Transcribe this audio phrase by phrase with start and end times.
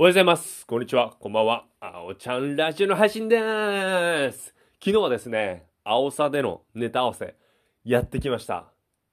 [0.00, 0.64] おはようございます。
[0.64, 1.16] こんにちは。
[1.18, 1.64] こんばんは。
[1.80, 4.54] あおちゃんラジオの配信でーす。
[4.74, 7.34] 昨日はですね、青さでのネタ合わせ、
[7.82, 8.66] やってきました。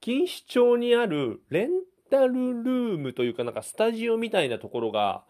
[0.05, 1.69] 錦糸町にあるレン
[2.11, 5.23] タルルームというかなんかスタジオみたいなところが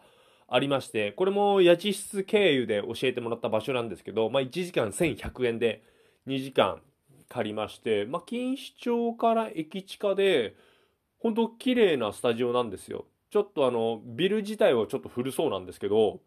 [0.46, 5.82] ありまして、これも家賃室経由で教えてもらった場所なんですけど、まあ1時間1100円で
[6.26, 6.82] 2時間
[7.30, 10.54] 借りまして、まあ錦糸町から駅地下で、
[11.18, 13.06] 本当綺麗なスタジオなんですよ。
[13.36, 16.20] ちょっとあの、ビル自体はちょっと古そうなんですけど、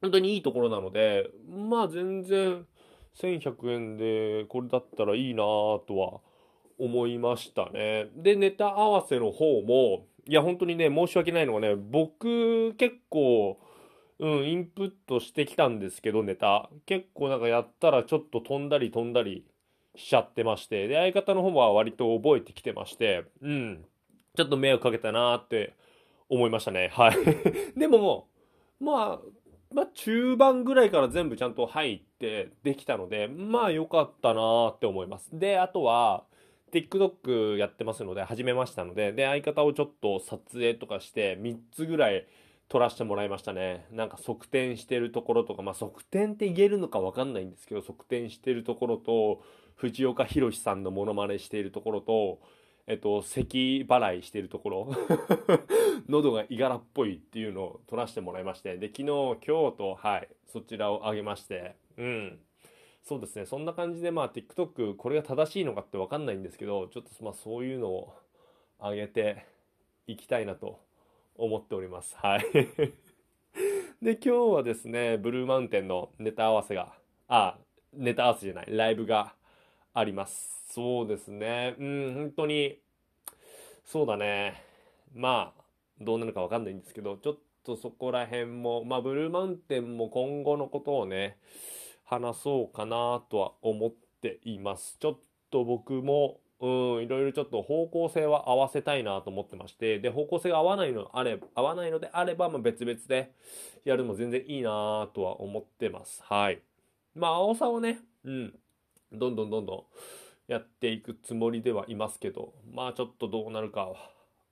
[0.00, 2.66] 本当にいいところなので、まあ全然
[3.14, 6.20] 1100円でこれだったらいいなぁとは
[6.76, 8.08] 思いましたね。
[8.16, 13.60] で、ネタ合わせの方も、いや本当にね、申し訳ないのがね、僕結構、
[14.18, 16.70] うん、インプットしてきたんですけど、ネタ。
[16.86, 19.44] 結構なんかやったらちょっと飛んだり飛んだり
[19.94, 23.84] しちゃってまして、で、相方の方は割と覚えてきてまして、うん、
[24.34, 25.74] ちょっと迷惑かけたなーって
[26.28, 26.90] 思いましたね。
[26.94, 27.16] はい。
[27.78, 28.28] でも、
[28.80, 35.28] まあ、まあ中盤ぐらいから全部ちゃんと入ってできたので、まあ良かったなーって思います。
[35.32, 36.24] で、あとは、
[36.72, 42.26] TikTok やってますので、始めましたので、で、相方をちょっと撮影とかして、3つぐらい
[42.68, 43.86] 撮らせてもらいましたね。
[43.90, 49.42] なんか側転してるところとか、まあ側転って言えるのかわかんないんですけど、側転してるところと、
[49.74, 52.40] 藤岡弘さんのモノマネしているところと、
[52.90, 54.96] えっと、咳払いしてるところ
[56.08, 62.40] 喉がいがらっぽいっていうのを撮らせてもらいまして、で、昨日、今日と、はい、そちらを上げまして、うん。
[63.02, 68.14] そうですね、そんな感じで、まあ、TikTok、これが正しいのかってわかんないんですけど、ちょっと、まあ、そういうのを
[68.80, 69.44] 上げて
[70.06, 70.80] いきたいなと
[71.36, 72.16] 思っております。
[72.16, 72.42] はい。
[74.00, 76.94] で、今日はですね、ブルーマウンテンのネタ合わせが、
[77.28, 77.58] あ、
[77.92, 79.34] ネタ合わせじゃない、ライブが
[79.94, 80.58] あります。
[80.72, 81.74] そうですね。
[81.78, 82.78] うん、本当に、
[83.84, 84.62] そうだね。
[85.14, 85.62] まあ、
[86.00, 91.38] どうなるかわかんないんですけど、ちょっとそこら辺も、まあ、ブルーマウンテンも今後のことをね、
[92.04, 94.96] 話そうかなとは思っています。
[95.00, 95.18] ちょっ
[95.50, 103.32] と僕も、うん、いろいろちょっと方向性は合わせたいなと思ってまして、で、方向性が合わないのあれ、合わないのであれば、まあ、別々で
[103.84, 106.22] やるのも全然いいなとは思ってます。
[106.24, 106.60] はい。
[107.14, 108.54] まあ、青さをね、うん、
[109.12, 109.74] どんどんどんど
[110.48, 113.96] ん、やっていくつもりではいますけど、まあちょっとどうなるかは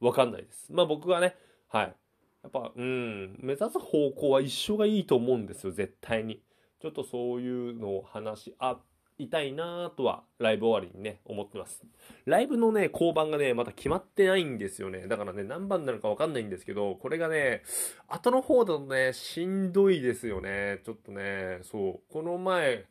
[0.00, 0.72] わかんないです。
[0.72, 1.36] まあ僕はね、
[1.68, 1.96] はい。
[2.42, 6.42] やっぱ、うん、目指す方向は一緒がいいと思うんですよ、絶対に。
[6.80, 8.78] ちょっとそういうのを話し合
[9.18, 11.82] いたいなとは、ライブ終わりにね、思ってます。
[12.26, 15.06] ライブのね、交番がね、まだ決まってないんですよね。
[15.06, 17.62] だからね、何番なのかわかんないんですけど、これがね、
[18.08, 20.80] 後の方だとね、しんどいですよね。
[20.84, 22.84] ちょっとね、そう、この前、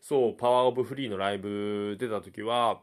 [0.00, 2.80] そう、パワーオブフリーのライブ出た時は、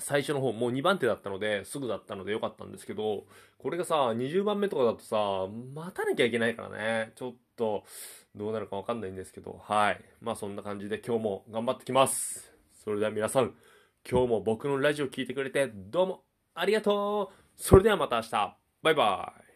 [0.00, 3.26] 最初の方、もう2番手だったので、すぐだったので良かったんですけど、
[3.58, 7.84] これがさ、20番目とかだとさ、待たなきゃいけないからね、ちょっと、
[8.34, 10.00] どうなるかわかんないんですけど、はい。
[10.20, 12.52] まあそんな感じで今日も頑張ってきます。
[12.84, 13.54] それでは皆さん、
[14.08, 16.22] 今日も僕のラジオ聴いてくれて、どうも
[16.54, 17.34] ありがとう。
[17.56, 18.56] それではまた明日。
[18.82, 19.47] バイバイ。